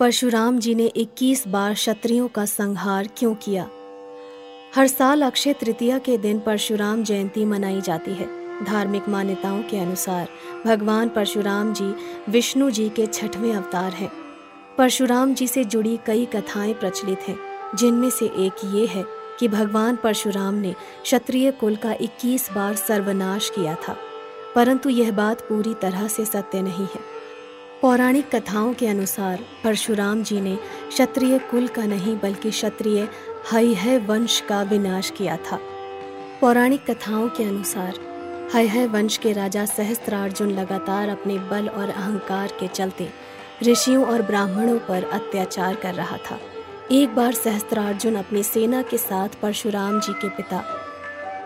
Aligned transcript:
परशुराम 0.00 0.58
जी 0.58 0.74
ने 0.74 0.86
21 0.86 1.48
बार 1.48 1.74
क्षत्रियों 1.74 2.28
का 2.28 2.44
संहार 2.44 3.08
क्यों 3.16 3.34
किया? 3.34 3.68
हर 4.74 4.86
साल 4.86 5.22
अक्षय 5.22 5.52
तृतीया 5.52 5.98
के 5.98 6.18
दिन 6.18 6.40
परशुराम 6.40 7.04
जयंती 7.04 7.44
मनाई 7.44 7.80
जाती 7.80 8.10
है। 8.10 8.26
धार्मिक 8.64 9.08
मान्यताओं 9.08 9.62
के 9.62 9.78
अनुसार 9.78 10.28
भगवान 10.66 11.08
परशुराम 11.08 11.74
जी 11.74 11.94
विष्णु 12.28 12.70
जी 12.70 12.88
के 12.88 13.06
छठवें 13.06 13.54
अवतार 13.54 13.92
हैं। 13.92 14.12
परशुराम 14.78 15.34
जी 15.34 15.46
से 15.46 15.64
जुड़ी 15.64 15.98
कई 16.06 16.24
कथाएँ 16.24 16.74
प्रचलित 16.74 17.18
हैं, 17.18 17.38
जिनमें 17.74 18.10
से 18.10 18.26
एक 18.26 18.52
ये 18.64 18.86
है 18.86 19.04
कि 19.40 19.48
भगवान 19.48 19.96
परशुराम 19.96 20.54
ने 20.54 20.74
क्षत्रिय 21.02 21.50
कुल 21.50 21.76
का 21.76 21.92
21 21.92 22.52
बार 22.52 22.74
सर्वनाश 22.74 23.50
किया 23.50 23.74
था। 23.74 23.96
परंतु 24.54 24.88
यह 24.88 25.12
बात 25.12 25.40
पूरी 25.40 25.74
तरह 25.74 26.08
से 26.08 26.24
सत्य 26.24 26.62
नहीं 26.62 26.84
है। 26.84 27.17
पौराणिक 27.82 28.34
कथाओं 28.34 28.72
के 28.74 28.86
अनुसार 28.86 29.44
परशुराम 29.64 30.22
जी 30.22 30.40
ने 30.40 30.56
क्षत्रिय 30.88 31.38
कुल 31.38 31.68
का 31.68 31.84
नहीं, 31.84 32.16
बल्कि 32.18 32.50
क्षत्रिय 32.50 33.08
हय 33.52 33.98
वंश 33.98 34.40
का 34.40 34.62
विनाश 34.62 35.10
किया 35.10 35.36
था। 35.36 35.58
पौराणिक 36.40 36.90
कथाओं 36.90 37.28
के 37.28 37.44
अनुसार 37.44 37.98
हय 38.54 38.86
वंश 38.86 39.16
के 39.16 39.32
राजा 39.32 39.64
सहस्त्रार्जुन 39.66 40.50
लगातार 40.50 41.08
अपने 41.08 41.38
बल 41.38 41.68
और 41.68 41.88
अहंकार 41.88 42.52
के 42.60 42.68
चलते 42.68 43.08
ऋषियों 43.62 44.04
और 44.06 44.22
ब्राह्मणों 44.22 44.78
पर 44.78 45.04
अत्याचार 45.04 45.74
कर 45.74 45.94
रहा 45.94 46.16
था। 46.16 46.38
एक 46.92 47.14
बार 47.14 47.32
सहस्त्रार्जुन 47.34 48.14
अपनी 48.14 48.42
सेना 48.42 48.82
के 48.82 48.98
साथ 48.98 49.40
परशुराम 49.42 50.00
जी 50.00 50.12
के 50.12 50.28
पिता 50.28 50.64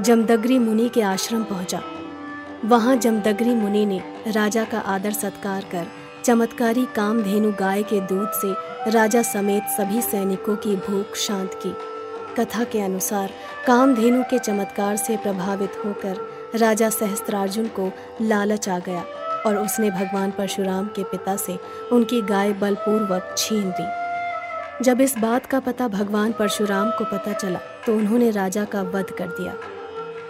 जमदग्री 0.00 0.58
मुनि 0.58 0.88
के 0.88 1.02
आश्रम 1.02 1.44
पहुँचा। 1.44 1.82
वहाँ 2.64 2.96
जमदग्री 2.96 3.54
मुनि 3.54 3.86
ने 3.86 4.02
राजा 4.26 4.64
का 4.64 4.78
आदर 4.78 5.12
सत्कार 5.12 5.64
कर 5.72 5.99
चमत्कारी 6.24 6.84
कामधेनु 6.86 7.50
गाय 7.52 7.82
के 7.82 8.00
दूध 8.00 8.32
से 8.32 8.90
राजा 8.90 9.22
समेत 9.22 9.68
सभी 9.76 10.02
सैनिकों 10.02 10.56
की 10.56 10.74
भूख 10.76 11.14
शांत 11.16 11.54
की। 11.62 11.72
कथा 12.36 12.64
के 12.64 12.80
अनुसार 12.80 13.30
कामधेनु 13.66 14.22
के 14.22 14.38
चमत्कार 14.38 14.96
से 14.96 15.16
प्रभावित 15.16 15.78
होकर 15.84 16.16
राजा 16.54 16.90
सहस्त्रार्जुन 16.90 17.68
को 17.68 17.90
लालच 18.22 18.68
आ 18.68 18.78
गया 18.78 19.04
और 19.46 19.56
उसने 19.56 19.90
भगवान 19.90 20.30
परशुराम 20.30 20.86
के 20.86 21.04
पिता 21.04 21.36
से 21.36 21.58
उनकी 21.92 22.22
गाय 22.22 22.52
बलपूर्वक 22.52 23.34
छीन 23.38 23.72
ली 23.80 24.84
जब 24.84 25.00
इस 25.00 25.18
बात 25.18 25.46
का 25.46 25.60
पता 25.60 25.88
भगवान 25.88 26.32
परशुराम 26.32 26.90
को 26.90 27.04
पता 27.04 27.32
चला 27.32 27.58
तो 27.86 27.96
उन्होंने 27.96 28.30
राजा 28.30 28.64
का 28.64 28.82
वध 28.82 29.10
कर 29.10 29.26
दिया। 29.26 29.54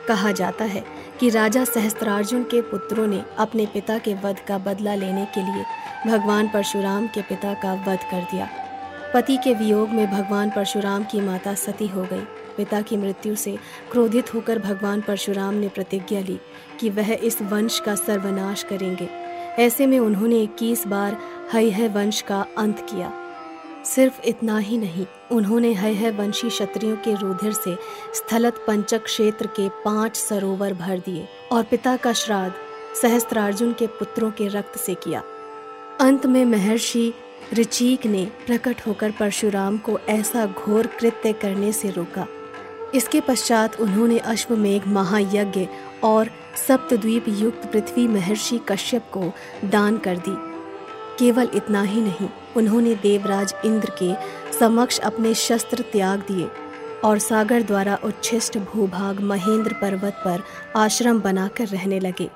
कहा 0.08 0.32
जाता 0.32 0.64
है 0.64 0.84
कि 1.20 1.30
राजा 1.30 1.64
सहस्त्रार्जुन 1.64 2.42
के 2.42 2.60
पुत्रों 2.60 3.06
ने 3.06 3.22
अपने 3.38 3.66
पिता 3.66 3.98
के 3.98 4.14
वध 4.14 4.40
का 4.48 4.58
बदला 4.58 4.94
लेने 4.94 5.24
के 5.24 5.40
लिए 5.40 5.64
भगवान 6.06 6.48
परशुराम 6.48 7.06
के 7.06 7.22
पिता 7.22 7.54
का 7.54 7.72
वध 7.72 7.98
कर 8.10 8.22
दिया। 8.22 8.48
पति 9.14 9.36
के 9.36 9.54
वियोग 9.54 9.88
में 9.88 10.10
भगवान 10.10 10.50
परशुराम 10.50 11.04
की 11.04 11.20
माता 11.20 11.54
सती 11.54 11.86
हो 11.86 12.02
गई। 12.02 12.24
पिता 12.56 12.80
की 12.80 12.96
मृत्यु 12.96 13.34
से 13.34 13.58
क्रोधित 13.92 14.34
होकर 14.34 14.58
भगवान 14.58 15.00
परशुराम 15.00 15.54
ने 15.54 15.68
प्रतिज्ञा 15.68 16.20
ली 16.20 16.40
कि 16.80 16.90
वह 16.90 17.12
इस 17.12 17.42
वंश 17.42 17.80
का 17.80 17.94
सर्वनाश 17.94 18.62
करेंगे। 18.62 19.08
ऐसे 19.58 19.86
में 19.86 19.98
उन्होंने 19.98 20.36
इक्कीस 20.36 20.86
बार 20.86 21.16
हय 21.52 21.88
वंश 21.88 22.20
का 22.20 22.46
अंत 22.58 22.80
किया। 22.80 23.12
सिर्फ़ 23.84 24.20
इतना 24.24 24.58
ही 24.58 24.78
नहीं, 24.78 25.06
उन्होंने 25.32 25.72
हय 25.72 26.10
वंशी 26.10 26.48
क्षत्रियों 26.48 26.96
के 26.96 27.14
रुधिर 27.14 27.52
से 27.52 27.76
स्थलत 28.14 28.64
पंचक 28.66 29.04
क्षेत्र 29.04 29.46
के 29.46 29.68
पाँच 29.68 30.16
सरोवर 30.16 30.74
भर 30.74 30.98
दिए 30.98 31.28
और 31.52 31.62
पिता 31.62 31.96
का 31.96 32.12
श्राद्ध 32.12 32.54
सहस्त्रार्जुन 33.02 33.72
के 33.72 33.86
पुत्रों 33.86 34.30
के 34.30 34.48
रक्त 34.48 34.78
से 34.78 34.94
किया। 34.94 35.22
अंत 36.00 36.26
में 36.26 36.44
महर्षि 36.44 37.14
ऋचिक 37.54 38.06
ने 38.06 38.24
प्रकट 38.46 38.86
होकर 38.86 39.10
परशुराम 39.10 39.78
को 39.78 39.98
ऐसा 39.98 40.46
घोर 40.46 40.86
कृत्य 40.86 41.32
करने 41.32 41.72
से 41.72 41.90
रोका। 41.90 42.26
इसके 42.94 43.20
पश्चात 43.20 43.80
उन्होंने 43.80 44.18
अश्वमेघ 44.18 44.86
महायज्ञ 44.86 45.68
और 46.04 46.30
सप्तद्वीप 46.68 47.24
युक्त 47.28 47.72
पृथ्वी 47.72 48.08
महर्षि 48.08 48.60
कश्यप 48.68 49.10
को 49.12 49.32
दान 49.64 49.98
कर 49.98 50.16
दी। 50.16 50.49
केवल 51.20 51.50
इतना 51.54 51.82
ही 51.82 52.00
नहीं, 52.00 52.28
उन्होंने 52.56 52.94
देवराज 52.94 53.54
इंद्र 53.64 53.92
के 54.02 54.14
समक्ष 54.58 54.98
अपने 55.00 55.34
शस्त्र 55.34 55.84
त्याग 55.92 56.20
दिए 56.20 56.48
और 57.04 57.18
सागर 57.18 57.62
द्वारा 57.62 57.98
उच्छिष्ट 58.04 58.58
भूभाग 58.58 59.20
महेंद्र 59.20 59.74
पर्वत 59.74 60.22
पर 60.24 60.42
आश्रम 60.76 61.20
बनाकर 61.20 61.66
रहने 61.66 62.00
लगे। 62.00 62.28